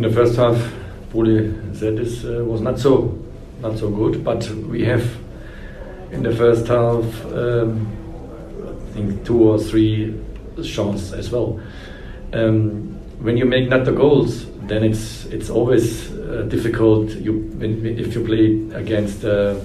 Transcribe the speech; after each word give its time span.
in 0.00 0.08
the 0.08 0.14
first 0.14 0.34
half, 0.36 0.56
Puli 1.12 1.76
said 1.76 1.98
this 1.98 2.24
uh, 2.24 2.42
was 2.42 2.62
not 2.62 2.78
so 2.78 3.18
not 3.60 3.78
so 3.78 3.90
good, 3.90 4.24
but 4.24 4.48
we 4.48 4.82
have 4.86 5.04
in 6.10 6.22
the 6.22 6.34
first 6.34 6.66
half 6.68 7.04
um, 7.26 7.86
I 8.66 8.92
think 8.94 9.26
two 9.26 9.42
or 9.42 9.58
three 9.58 10.18
shots 10.62 11.12
as 11.12 11.30
well. 11.30 11.60
Um, 12.32 12.98
when 13.20 13.36
you 13.36 13.44
make 13.44 13.68
not 13.68 13.84
the 13.84 13.92
goals, 13.92 14.46
then 14.68 14.84
it's 14.84 15.26
it's 15.26 15.50
always 15.50 16.10
uh, 16.12 16.46
difficult. 16.48 17.10
You 17.10 17.34
when, 17.58 17.84
if 17.84 18.14
you 18.14 18.24
play 18.24 18.80
against 18.80 19.22
uh, 19.22 19.60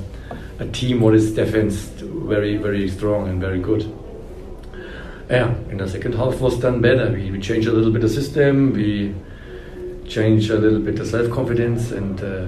a 0.59 0.67
team 0.67 0.99
what 0.99 1.15
is 1.15 1.33
defense 1.33 1.75
very 2.27 2.57
very 2.57 2.89
strong 2.89 3.29
and 3.29 3.39
very 3.39 3.59
good. 3.59 3.83
Yeah, 5.29 5.55
in 5.69 5.77
the 5.77 5.87
second 5.87 6.15
half 6.15 6.41
was 6.41 6.59
done 6.59 6.81
better. 6.81 7.09
We, 7.09 7.31
we 7.31 7.39
changed 7.39 7.69
a 7.69 7.71
little 7.71 7.91
bit 7.91 8.01
the 8.01 8.09
system. 8.09 8.73
We 8.73 9.15
changed 10.07 10.51
a 10.51 10.57
little 10.57 10.79
bit 10.79 10.95
the 10.95 11.05
self 11.05 11.29
confidence, 11.31 11.91
and 11.91 12.21
uh, 12.21 12.47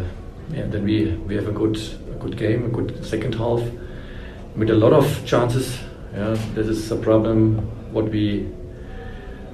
yeah, 0.52 0.66
then 0.68 0.84
we 0.84 1.12
we 1.28 1.36
have 1.36 1.48
a 1.48 1.52
good 1.52 1.78
a 2.12 2.20
good 2.20 2.38
game, 2.38 2.66
a 2.66 2.70
good 2.70 3.06
second 3.06 3.36
half 3.36 3.62
with 4.56 4.70
a 4.70 4.76
lot 4.76 4.94
of 4.94 5.26
chances. 5.26 5.80
Yeah, 6.14 6.38
this 6.54 6.68
is 6.68 6.92
a 6.92 6.96
problem. 6.96 7.58
What 7.92 8.10
we 8.10 8.48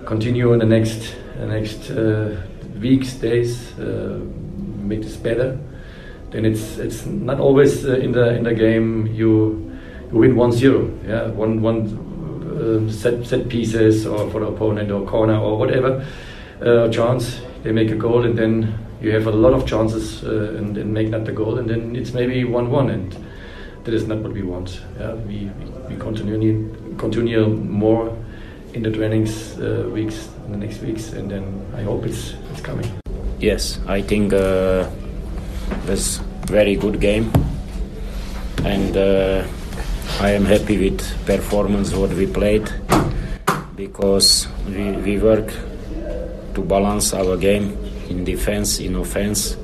continue 0.06 0.54
in 0.54 0.60
the 0.60 0.66
next 0.66 1.16
the 1.38 1.48
next 1.48 1.92
uh, 1.92 2.42
weeks, 2.80 3.14
days, 3.14 3.78
uh, 3.80 4.20
make 4.82 5.02
this 5.02 5.16
better. 5.18 5.58
Then 6.32 6.46
it's 6.46 6.78
it's 6.78 7.06
not 7.06 7.40
always 7.40 7.86
uh, 7.86 7.98
in 7.98 8.12
the 8.12 8.36
in 8.36 8.44
the 8.44 8.54
game 8.54 9.08
you 9.08 9.72
you 10.12 10.20
win 10.20 10.36
1-0. 10.36 11.08
Yeah, 11.08 11.28
one 11.28 11.62
one 11.62 12.14
um, 12.60 12.90
set 12.90 13.26
set 13.26 13.50
pieces 13.50 14.06
or 14.06 14.30
for 14.30 14.40
the 14.40 14.48
opponent 14.48 14.92
or 14.92 15.06
corner 15.06 15.38
or 15.38 15.58
whatever 15.58 16.06
uh, 16.62 16.90
chance 16.90 17.42
they 17.64 17.72
make 17.72 17.92
a 17.92 17.96
goal 17.96 18.24
and 18.24 18.38
then 18.38 18.78
you 19.02 19.12
have 19.12 19.28
a 19.28 19.32
lot 19.32 19.54
of 19.54 19.66
chances 19.66 20.24
uh, 20.24 20.56
and, 20.58 20.78
and, 20.78 20.94
make 20.94 21.10
not 21.10 21.26
the 21.26 21.32
goal 21.32 21.58
and 21.58 21.70
then 21.70 21.96
it's 21.96 22.14
maybe 22.14 22.44
1-1 22.44 22.94
and 22.94 23.18
that 23.84 23.94
is 23.94 24.08
not 24.08 24.20
what 24.20 24.32
we 24.32 24.44
want. 24.44 24.82
Yeah, 25.00 25.14
we, 25.14 25.50
we, 25.90 25.96
continue 25.98 26.96
continue 26.98 27.48
more 27.48 28.16
in 28.74 28.84
the 28.84 28.92
trainings 28.92 29.60
uh, 29.60 29.90
weeks 29.92 30.30
in 30.46 30.52
the 30.52 30.58
next 30.58 30.82
weeks 30.82 31.14
and 31.14 31.30
then 31.30 31.66
I 31.76 31.84
hope 31.84 32.06
it's 32.06 32.34
it's 32.52 32.62
coming. 32.62 32.90
Yes, 33.40 33.80
I 33.88 34.02
think 34.02 34.34
uh, 34.34 34.90
was 35.88 36.20
very 36.48 36.76
good 36.76 37.00
game 37.00 37.32
and 38.64 38.96
uh, 38.96 39.46
I 40.22 40.32
am 40.32 40.46
happy 40.46 40.78
with 40.78 41.02
performance 41.26 41.94
what 41.94 42.12
we 42.12 42.26
played 42.26 42.72
because 43.76 44.48
we, 44.68 44.92
we 44.92 45.20
work 45.20 45.52
to 46.56 46.62
balance 46.62 47.14
our 47.14 47.38
game 47.38 47.78
in 48.10 48.24
defense 48.24 48.80
in 48.80 48.96
offense. 48.96 49.58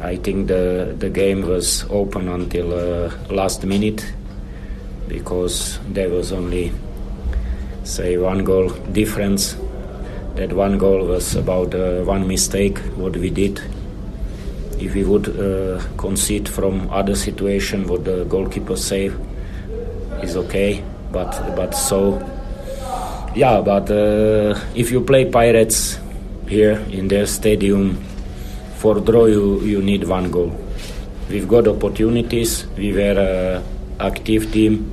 I 0.00 0.16
think 0.16 0.48
the 0.48 0.94
the 0.98 1.10
game 1.10 1.42
was 1.42 1.84
open 1.90 2.28
until 2.28 2.72
uh, 2.72 3.10
last 3.28 3.64
minute 3.64 4.04
because 5.08 5.78
there 5.88 6.08
was 6.08 6.32
only 6.32 6.72
say 7.84 8.16
one 8.16 8.44
goal 8.44 8.68
difference. 8.92 9.56
That 10.36 10.52
one 10.52 10.78
goal 10.78 11.06
was 11.06 11.34
about 11.34 11.74
uh, 11.74 12.02
one 12.04 12.26
mistake 12.26 12.78
what 12.96 13.16
we 13.16 13.30
did. 13.30 13.60
If 14.78 14.94
we 14.94 15.04
would 15.04 15.28
uh, 15.28 15.82
concede 15.98 16.48
from 16.48 16.88
other 16.90 17.14
situation 17.14 17.86
what 17.86 18.04
the 18.04 18.24
goalkeeper 18.24 18.76
save 18.76 19.18
is 20.22 20.36
okay 20.36 20.82
but 21.12 21.30
but 21.56 21.74
so 21.74 22.18
yeah 23.34 23.60
but 23.60 23.90
uh, 23.90 24.58
if 24.74 24.90
you 24.90 25.00
play 25.00 25.24
pirates 25.24 25.98
here 26.48 26.72
in 26.90 27.08
their 27.08 27.26
stadium 27.26 27.96
for 28.80 28.98
draw 28.98 29.26
you 29.26 29.60
you 29.60 29.82
need 29.82 30.04
one 30.04 30.30
goal. 30.30 30.50
We've 31.28 31.46
got 31.46 31.68
opportunities. 31.68 32.66
We 32.76 32.92
were 32.92 33.14
a 33.18 33.62
active 34.00 34.50
team 34.50 34.90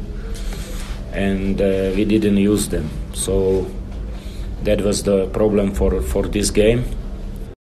and 1.14 1.60
uh, 1.60 1.92
we 1.96 2.06
didn't 2.06 2.38
use 2.38 2.70
them. 2.70 2.90
So 3.14 3.66
that 4.64 4.82
was 4.82 5.04
the 5.04 5.28
problem 5.28 5.74
for 5.74 6.02
for 6.02 6.28
this 6.28 6.52
game 6.52 6.84